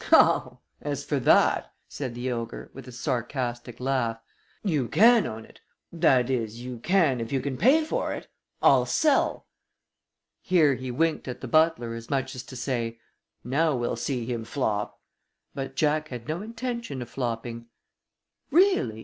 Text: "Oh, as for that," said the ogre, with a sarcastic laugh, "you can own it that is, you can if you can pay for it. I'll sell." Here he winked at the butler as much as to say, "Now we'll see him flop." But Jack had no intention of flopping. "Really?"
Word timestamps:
"Oh, 0.11 0.61
as 0.81 1.03
for 1.05 1.19
that," 1.19 1.75
said 1.87 2.15
the 2.15 2.31
ogre, 2.31 2.71
with 2.73 2.87
a 2.87 2.91
sarcastic 2.91 3.79
laugh, 3.79 4.19
"you 4.63 4.87
can 4.87 5.27
own 5.27 5.45
it 5.45 5.61
that 5.93 6.27
is, 6.31 6.59
you 6.61 6.79
can 6.79 7.21
if 7.21 7.31
you 7.31 7.39
can 7.39 7.55
pay 7.55 7.85
for 7.85 8.11
it. 8.11 8.27
I'll 8.63 8.87
sell." 8.87 9.45
Here 10.41 10.73
he 10.73 10.89
winked 10.89 11.27
at 11.27 11.41
the 11.41 11.47
butler 11.47 11.93
as 11.93 12.09
much 12.09 12.33
as 12.33 12.41
to 12.45 12.55
say, 12.55 12.97
"Now 13.43 13.75
we'll 13.75 13.95
see 13.95 14.25
him 14.25 14.43
flop." 14.43 14.99
But 15.53 15.75
Jack 15.75 16.07
had 16.07 16.27
no 16.27 16.41
intention 16.41 17.03
of 17.03 17.09
flopping. 17.11 17.67
"Really?" 18.49 18.99